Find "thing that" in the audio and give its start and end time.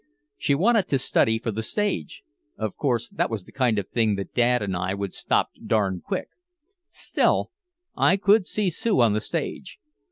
3.87-4.33